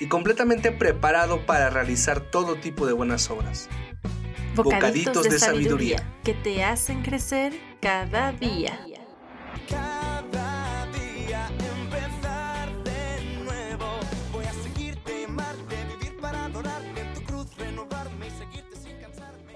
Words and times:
y 0.00 0.08
completamente 0.08 0.72
preparado 0.72 1.46
para 1.46 1.70
realizar 1.70 2.20
todo 2.20 2.56
tipo 2.56 2.86
de 2.86 2.92
buenas 2.92 3.30
obras. 3.30 3.68
Bocaditos, 4.54 5.24
de, 5.24 5.38
sabiduría 5.38 6.14
que 6.22 6.32
te 6.32 6.62
hacen 6.62 7.02
crecer 7.02 7.52
cada 7.80 8.32
día. 8.32 8.78
Cada 9.68 10.86
día 10.86 11.48
empezar 11.82 12.68
de 12.84 13.42
nuevo. 13.44 13.86
Voy 14.32 14.44
a 14.44 14.52
seguirte, 14.52 15.24
amarte, 15.24 15.76
vivir 15.98 16.20
para 16.20 16.44
adorarte 16.44 17.00
en 17.00 17.14
tu 17.14 17.22
cruz, 17.22 17.56
renovarme 17.56 18.28
y 18.28 18.30
seguirte 18.30 18.76
sin 18.76 18.96
cansarme. 18.98 19.54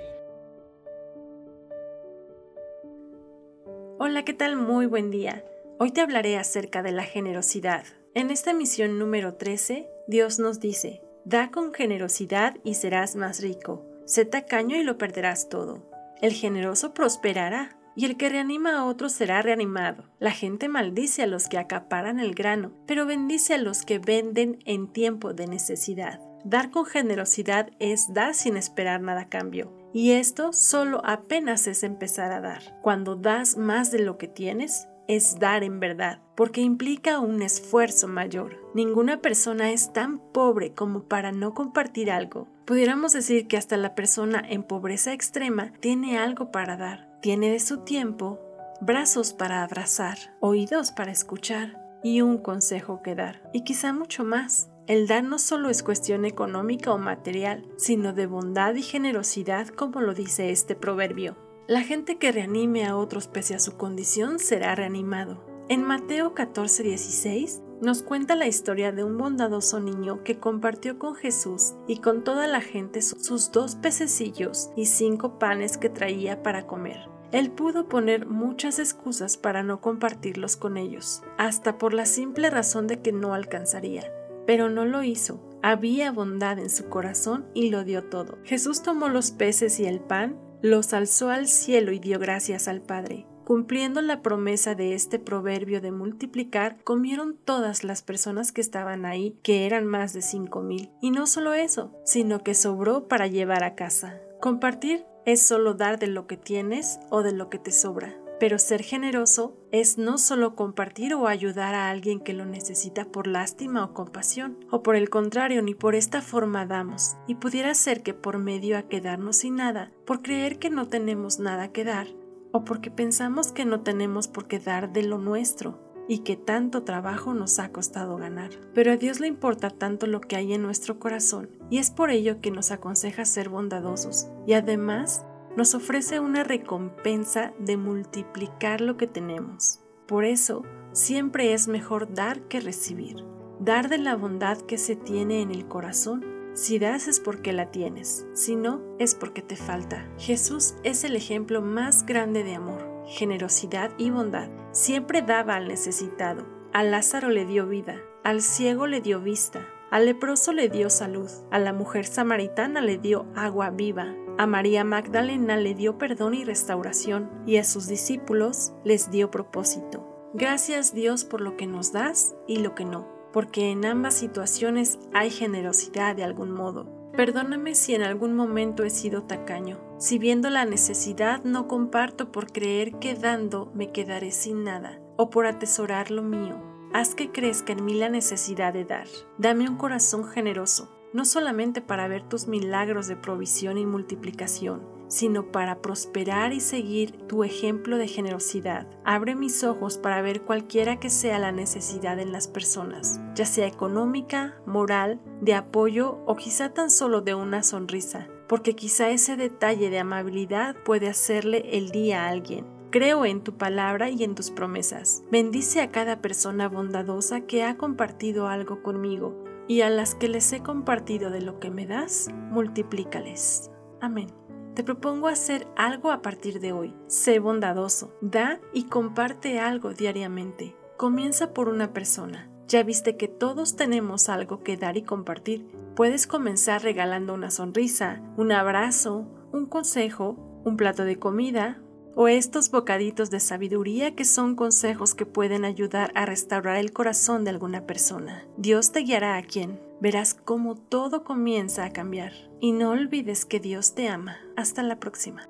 Hola, 3.98 4.24
¿qué 4.24 4.34
tal? 4.34 4.56
Muy 4.56 4.86
buen 4.86 5.10
día. 5.10 5.44
Hoy 5.78 5.92
te 5.92 6.00
hablaré 6.00 6.38
acerca 6.38 6.82
de 6.82 6.90
la 6.90 7.04
generosidad. 7.04 7.84
En 8.14 8.30
esta 8.30 8.52
misión 8.52 8.98
número 8.98 9.34
13, 9.34 9.88
Dios 10.06 10.38
nos 10.38 10.60
dice, 10.60 11.02
da 11.24 11.50
con 11.50 11.74
generosidad 11.74 12.56
y 12.64 12.74
serás 12.74 13.16
más 13.16 13.40
rico. 13.40 13.84
Sé 14.06 14.24
tacaño 14.24 14.76
y 14.76 14.82
lo 14.82 14.96
perderás 14.96 15.48
todo. 15.48 15.88
El 16.20 16.32
generoso 16.32 16.94
prosperará, 16.94 17.78
y 17.94 18.04
el 18.04 18.16
que 18.16 18.28
reanima 18.28 18.78
a 18.78 18.84
otros 18.84 19.12
será 19.12 19.42
reanimado. 19.42 20.04
La 20.20 20.30
gente 20.30 20.68
maldice 20.68 21.24
a 21.24 21.26
los 21.26 21.48
que 21.48 21.58
acaparan 21.58 22.20
el 22.20 22.32
grano, 22.32 22.72
pero 22.86 23.06
bendice 23.06 23.54
a 23.54 23.58
los 23.58 23.82
que 23.82 23.98
venden 23.98 24.60
en 24.66 24.92
tiempo 24.92 25.34
de 25.34 25.48
necesidad. 25.48 26.20
Dar 26.44 26.70
con 26.70 26.86
generosidad 26.86 27.70
es 27.80 28.14
dar 28.14 28.34
sin 28.34 28.56
esperar 28.56 29.00
nada 29.00 29.22
a 29.22 29.28
cambio. 29.28 29.72
Y 29.92 30.12
esto 30.12 30.52
solo 30.52 31.02
apenas 31.04 31.66
es 31.66 31.82
empezar 31.82 32.30
a 32.30 32.40
dar. 32.40 32.78
Cuando 32.82 33.16
das 33.16 33.56
más 33.56 33.90
de 33.90 33.98
lo 33.98 34.16
que 34.16 34.28
tienes, 34.28 34.86
es 35.08 35.38
dar 35.38 35.64
en 35.64 35.80
verdad, 35.80 36.20
porque 36.36 36.60
implica 36.60 37.18
un 37.18 37.42
esfuerzo 37.42 38.06
mayor. 38.06 38.58
Ninguna 38.74 39.20
persona 39.20 39.72
es 39.72 39.92
tan 39.92 40.18
pobre 40.18 40.74
como 40.74 41.02
para 41.04 41.32
no 41.32 41.54
compartir 41.54 42.10
algo. 42.10 42.46
Pudiéramos 42.66 43.14
decir 43.14 43.48
que 43.48 43.56
hasta 43.56 43.78
la 43.78 43.94
persona 43.94 44.44
en 44.46 44.62
pobreza 44.62 45.14
extrema 45.14 45.72
tiene 45.80 46.18
algo 46.18 46.52
para 46.52 46.76
dar, 46.76 47.08
tiene 47.22 47.50
de 47.50 47.58
su 47.58 47.78
tiempo, 47.78 48.38
brazos 48.82 49.32
para 49.32 49.64
abrazar, 49.64 50.18
oídos 50.40 50.92
para 50.92 51.10
escuchar 51.10 51.80
y 52.04 52.20
un 52.20 52.38
consejo 52.38 53.02
que 53.02 53.14
dar, 53.14 53.42
y 53.52 53.64
quizá 53.64 53.92
mucho 53.92 54.22
más. 54.22 54.68
El 54.86 55.06
dar 55.06 55.24
no 55.24 55.38
solo 55.38 55.68
es 55.68 55.82
cuestión 55.82 56.24
económica 56.24 56.92
o 56.92 56.98
material, 56.98 57.66
sino 57.76 58.12
de 58.12 58.26
bondad 58.26 58.74
y 58.74 58.82
generosidad 58.82 59.68
como 59.68 60.00
lo 60.00 60.14
dice 60.14 60.50
este 60.50 60.74
proverbio. 60.74 61.47
La 61.68 61.82
gente 61.82 62.16
que 62.16 62.32
reanime 62.32 62.86
a 62.86 62.96
otros 62.96 63.28
pese 63.28 63.54
a 63.54 63.58
su 63.58 63.76
condición 63.76 64.38
será 64.38 64.74
reanimado. 64.74 65.44
En 65.68 65.84
Mateo 65.84 66.34
14:16 66.34 67.60
nos 67.82 68.02
cuenta 68.02 68.36
la 68.36 68.46
historia 68.46 68.90
de 68.90 69.04
un 69.04 69.18
bondadoso 69.18 69.78
niño 69.78 70.24
que 70.24 70.38
compartió 70.38 70.98
con 70.98 71.14
Jesús 71.14 71.74
y 71.86 71.98
con 71.98 72.24
toda 72.24 72.46
la 72.46 72.62
gente 72.62 73.02
sus 73.02 73.52
dos 73.52 73.76
pececillos 73.76 74.70
y 74.76 74.86
cinco 74.86 75.38
panes 75.38 75.76
que 75.76 75.90
traía 75.90 76.42
para 76.42 76.66
comer. 76.66 77.06
Él 77.32 77.50
pudo 77.50 77.86
poner 77.86 78.24
muchas 78.24 78.78
excusas 78.78 79.36
para 79.36 79.62
no 79.62 79.82
compartirlos 79.82 80.56
con 80.56 80.78
ellos, 80.78 81.22
hasta 81.36 81.76
por 81.76 81.92
la 81.92 82.06
simple 82.06 82.48
razón 82.48 82.86
de 82.86 83.02
que 83.02 83.12
no 83.12 83.34
alcanzaría, 83.34 84.10
pero 84.46 84.70
no 84.70 84.86
lo 84.86 85.02
hizo. 85.02 85.38
Había 85.62 86.12
bondad 86.12 86.58
en 86.58 86.70
su 86.70 86.88
corazón 86.88 87.46
y 87.52 87.68
lo 87.68 87.84
dio 87.84 88.04
todo. 88.04 88.38
Jesús 88.44 88.82
tomó 88.82 89.10
los 89.10 89.32
peces 89.32 89.78
y 89.80 89.84
el 89.84 90.00
pan, 90.00 90.47
los 90.62 90.92
alzó 90.92 91.30
al 91.30 91.46
cielo 91.46 91.92
y 91.92 91.98
dio 91.98 92.18
gracias 92.18 92.68
al 92.68 92.80
Padre. 92.80 93.26
Cumpliendo 93.44 94.02
la 94.02 94.20
promesa 94.20 94.74
de 94.74 94.92
este 94.94 95.18
proverbio 95.18 95.80
de 95.80 95.90
multiplicar, 95.90 96.76
comieron 96.84 97.34
todas 97.34 97.82
las 97.82 98.02
personas 98.02 98.52
que 98.52 98.60
estaban 98.60 99.06
ahí, 99.06 99.38
que 99.42 99.64
eran 99.64 99.86
más 99.86 100.12
de 100.12 100.20
cinco 100.20 100.60
mil. 100.60 100.90
Y 101.00 101.10
no 101.10 101.26
solo 101.26 101.54
eso, 101.54 101.94
sino 102.04 102.42
que 102.42 102.52
sobró 102.54 103.08
para 103.08 103.26
llevar 103.26 103.64
a 103.64 103.74
casa. 103.74 104.20
Compartir 104.40 105.06
es 105.24 105.40
solo 105.40 105.74
dar 105.74 105.98
de 105.98 106.08
lo 106.08 106.26
que 106.26 106.36
tienes 106.36 107.00
o 107.08 107.22
de 107.22 107.32
lo 107.32 107.48
que 107.48 107.58
te 107.58 107.72
sobra. 107.72 108.14
Pero 108.40 108.58
ser 108.58 108.82
generoso 108.82 109.56
es 109.72 109.98
no 109.98 110.16
solo 110.16 110.54
compartir 110.54 111.14
o 111.14 111.26
ayudar 111.26 111.74
a 111.74 111.90
alguien 111.90 112.20
que 112.20 112.32
lo 112.32 112.44
necesita 112.44 113.06
por 113.06 113.26
lástima 113.26 113.84
o 113.84 113.94
compasión, 113.94 114.64
o 114.70 114.82
por 114.82 114.96
el 114.96 115.10
contrario, 115.10 115.62
ni 115.62 115.74
por 115.74 115.94
esta 115.94 116.22
forma 116.22 116.64
damos, 116.64 117.16
y 117.26 117.34
pudiera 117.34 117.74
ser 117.74 118.02
que 118.02 118.14
por 118.14 118.38
medio 118.38 118.78
a 118.78 118.82
quedarnos 118.82 119.38
sin 119.38 119.56
nada, 119.56 119.92
por 120.06 120.22
creer 120.22 120.58
que 120.58 120.70
no 120.70 120.88
tenemos 120.88 121.40
nada 121.40 121.72
que 121.72 121.84
dar, 121.84 122.06
o 122.52 122.64
porque 122.64 122.90
pensamos 122.90 123.52
que 123.52 123.64
no 123.64 123.82
tenemos 123.82 124.28
por 124.28 124.46
qué 124.46 124.58
dar 124.58 124.92
de 124.92 125.02
lo 125.02 125.18
nuestro 125.18 125.88
y 126.08 126.20
que 126.20 126.36
tanto 126.36 126.82
trabajo 126.84 127.34
nos 127.34 127.58
ha 127.58 127.70
costado 127.70 128.16
ganar. 128.16 128.50
Pero 128.74 128.92
a 128.92 128.96
Dios 128.96 129.20
le 129.20 129.26
importa 129.26 129.70
tanto 129.70 130.06
lo 130.06 130.20
que 130.20 130.36
hay 130.36 130.54
en 130.54 130.62
nuestro 130.62 130.98
corazón 130.98 131.50
y 131.70 131.78
es 131.78 131.90
por 131.90 132.10
ello 132.10 132.40
que 132.40 132.50
nos 132.50 132.70
aconseja 132.70 133.24
ser 133.26 133.50
bondadosos 133.50 134.28
y 134.46 134.54
además 134.54 135.24
nos 135.58 135.74
ofrece 135.74 136.20
una 136.20 136.44
recompensa 136.44 137.52
de 137.58 137.76
multiplicar 137.76 138.80
lo 138.80 138.96
que 138.96 139.08
tenemos. 139.08 139.80
Por 140.06 140.24
eso, 140.24 140.62
siempre 140.92 141.52
es 141.52 141.66
mejor 141.66 142.14
dar 142.14 142.42
que 142.42 142.60
recibir. 142.60 143.24
Dar 143.58 143.88
de 143.88 143.98
la 143.98 144.14
bondad 144.14 144.58
que 144.58 144.78
se 144.78 144.94
tiene 144.94 145.42
en 145.42 145.50
el 145.50 145.66
corazón 145.66 146.24
si 146.54 146.78
das 146.78 147.08
es 147.08 147.18
porque 147.18 147.52
la 147.52 147.72
tienes, 147.72 148.24
si 148.34 148.54
no 148.54 148.80
es 149.00 149.16
porque 149.16 149.42
te 149.42 149.56
falta. 149.56 150.08
Jesús 150.16 150.76
es 150.84 151.02
el 151.02 151.16
ejemplo 151.16 151.60
más 151.60 152.06
grande 152.06 152.44
de 152.44 152.54
amor, 152.54 152.88
generosidad 153.08 153.90
y 153.98 154.10
bondad. 154.10 154.48
Siempre 154.70 155.22
daba 155.22 155.56
al 155.56 155.66
necesitado. 155.66 156.46
A 156.72 156.84
Lázaro 156.84 157.30
le 157.30 157.44
dio 157.44 157.66
vida, 157.66 157.96
al 158.22 158.42
ciego 158.42 158.86
le 158.86 159.00
dio 159.00 159.20
vista, 159.20 159.66
al 159.90 160.06
leproso 160.06 160.52
le 160.52 160.68
dio 160.68 160.90
salud, 160.90 161.30
a 161.50 161.58
la 161.58 161.72
mujer 161.72 162.06
samaritana 162.06 162.80
le 162.80 162.98
dio 162.98 163.26
agua 163.34 163.70
viva, 163.70 164.14
a 164.38 164.46
María 164.46 164.84
Magdalena 164.84 165.56
le 165.56 165.74
dio 165.74 165.98
perdón 165.98 166.34
y 166.34 166.44
restauración, 166.44 167.30
y 167.46 167.56
a 167.56 167.64
sus 167.64 167.86
discípulos 167.86 168.72
les 168.84 169.10
dio 169.10 169.30
propósito. 169.30 170.30
Gracias 170.34 170.94
Dios 170.94 171.24
por 171.24 171.40
lo 171.40 171.56
que 171.56 171.66
nos 171.66 171.92
das 171.92 172.34
y 172.46 172.58
lo 172.58 172.74
que 172.74 172.84
no 172.84 173.18
porque 173.32 173.70
en 173.70 173.84
ambas 173.84 174.14
situaciones 174.14 174.98
hay 175.12 175.30
generosidad 175.30 176.16
de 176.16 176.24
algún 176.24 176.50
modo. 176.50 176.86
Perdóname 177.12 177.74
si 177.74 177.94
en 177.94 178.02
algún 178.02 178.34
momento 178.34 178.84
he 178.84 178.90
sido 178.90 179.24
tacaño, 179.24 179.78
si 179.98 180.18
viendo 180.18 180.50
la 180.50 180.64
necesidad 180.64 181.42
no 181.42 181.66
comparto 181.66 182.30
por 182.30 182.52
creer 182.52 182.98
que 182.98 183.14
dando 183.14 183.70
me 183.74 183.90
quedaré 183.90 184.30
sin 184.30 184.62
nada, 184.62 185.00
o 185.16 185.30
por 185.30 185.46
atesorar 185.46 186.10
lo 186.10 186.22
mío. 186.22 186.62
Haz 186.92 187.14
que 187.14 187.30
crezca 187.30 187.72
en 187.72 187.84
mí 187.84 187.94
la 187.94 188.08
necesidad 188.08 188.72
de 188.72 188.84
dar. 188.84 189.06
Dame 189.36 189.68
un 189.68 189.76
corazón 189.76 190.24
generoso, 190.24 190.88
no 191.12 191.26
solamente 191.26 191.82
para 191.82 192.08
ver 192.08 192.26
tus 192.26 192.48
milagros 192.48 193.08
de 193.08 193.16
provisión 193.16 193.76
y 193.76 193.84
multiplicación, 193.84 194.80
sino 195.08 195.52
para 195.52 195.82
prosperar 195.82 196.54
y 196.54 196.60
seguir 196.60 197.12
tu 197.26 197.44
ejemplo 197.44 197.98
de 197.98 198.08
generosidad. 198.08 198.86
Abre 199.04 199.34
mis 199.34 199.64
ojos 199.64 199.98
para 199.98 200.22
ver 200.22 200.42
cualquiera 200.42 200.98
que 200.98 201.10
sea 201.10 201.38
la 201.38 201.52
necesidad 201.52 202.18
en 202.18 202.32
las 202.32 202.48
personas, 202.48 203.20
ya 203.34 203.44
sea 203.44 203.66
económica, 203.66 204.56
moral, 204.64 205.20
de 205.42 205.54
apoyo 205.54 206.20
o 206.26 206.36
quizá 206.36 206.72
tan 206.72 206.90
solo 206.90 207.20
de 207.20 207.34
una 207.34 207.62
sonrisa, 207.62 208.28
porque 208.48 208.74
quizá 208.74 209.10
ese 209.10 209.36
detalle 209.36 209.90
de 209.90 209.98
amabilidad 209.98 210.74
puede 210.84 211.08
hacerle 211.08 211.76
el 211.76 211.90
día 211.90 212.24
a 212.24 212.28
alguien. 212.30 212.77
Creo 212.90 213.26
en 213.26 213.42
tu 213.42 213.52
palabra 213.52 214.08
y 214.08 214.24
en 214.24 214.34
tus 214.34 214.50
promesas. 214.50 215.22
Bendice 215.30 215.82
a 215.82 215.90
cada 215.90 216.22
persona 216.22 216.70
bondadosa 216.70 217.42
que 217.42 217.62
ha 217.62 217.76
compartido 217.76 218.48
algo 218.48 218.82
conmigo, 218.82 219.44
y 219.66 219.82
a 219.82 219.90
las 219.90 220.14
que 220.14 220.26
les 220.26 220.50
he 220.54 220.62
compartido 220.62 221.28
de 221.28 221.42
lo 221.42 221.60
que 221.60 221.70
me 221.70 221.86
das, 221.86 222.30
multiplícales. 222.50 223.70
Amén. 224.00 224.28
Te 224.74 224.84
propongo 224.84 225.28
hacer 225.28 225.66
algo 225.76 226.10
a 226.10 226.22
partir 226.22 226.60
de 226.60 226.72
hoy. 226.72 226.96
Sé 227.08 227.40
bondadoso, 227.40 228.16
da 228.22 228.58
y 228.72 228.84
comparte 228.84 229.60
algo 229.60 229.92
diariamente. 229.92 230.74
Comienza 230.96 231.52
por 231.52 231.68
una 231.68 231.92
persona. 231.92 232.48
Ya 232.68 232.82
viste 232.84 233.18
que 233.18 233.28
todos 233.28 233.76
tenemos 233.76 234.30
algo 234.30 234.62
que 234.62 234.78
dar 234.78 234.96
y 234.96 235.02
compartir. 235.02 235.66
Puedes 235.94 236.26
comenzar 236.26 236.82
regalando 236.82 237.34
una 237.34 237.50
sonrisa, 237.50 238.22
un 238.38 238.50
abrazo, 238.50 239.26
un 239.52 239.66
consejo, 239.66 240.36
un 240.64 240.78
plato 240.78 241.04
de 241.04 241.18
comida 241.18 241.82
o 242.20 242.26
estos 242.26 242.72
bocaditos 242.72 243.30
de 243.30 243.38
sabiduría 243.38 244.16
que 244.16 244.24
son 244.24 244.56
consejos 244.56 245.14
que 245.14 245.24
pueden 245.24 245.64
ayudar 245.64 246.10
a 246.16 246.26
restaurar 246.26 246.74
el 246.78 246.92
corazón 246.92 247.44
de 247.44 247.50
alguna 247.50 247.86
persona. 247.86 248.44
Dios 248.56 248.90
te 248.90 249.02
guiará 249.02 249.36
a 249.36 249.42
quien. 249.44 249.80
Verás 250.00 250.34
cómo 250.34 250.74
todo 250.74 251.22
comienza 251.22 251.84
a 251.84 251.92
cambiar. 251.92 252.32
Y 252.58 252.72
no 252.72 252.90
olvides 252.90 253.44
que 253.44 253.60
Dios 253.60 253.94
te 253.94 254.08
ama. 254.08 254.36
Hasta 254.56 254.82
la 254.82 254.98
próxima. 254.98 255.48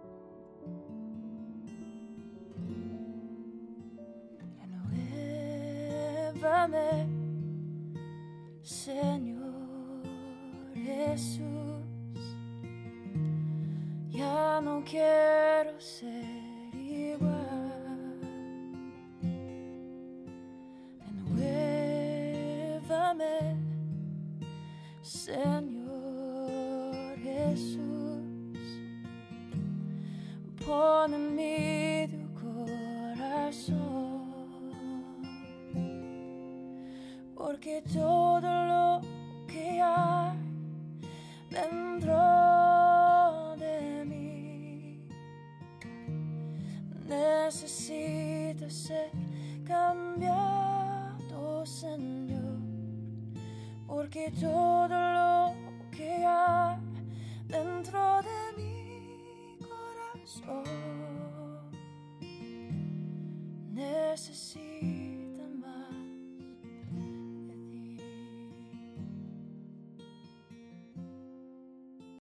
Señor. 8.62 9.38
Ya 14.10 14.60
no 14.60 14.82
quiero 14.84 15.80
ser 15.80 16.47
Señor 25.28 27.16
Jesús. 27.22 28.58
Pon 30.66 31.14
en 31.14 31.34
mí 31.36 32.08
tu 32.12 32.22
corazón 32.42 33.78
porque 37.34 37.82
todo 37.92 38.50
lo 38.72 39.00
que 39.46 39.80
hay 39.80 40.38
dentro 41.50 42.17
todo 54.32 54.88
lo 54.88 55.54
que 55.90 56.24
hay 56.24 56.76
dentro 57.46 58.20
de 58.22 58.52
mi 58.56 59.58
corazón. 59.58 60.64
Necesita 63.72 65.07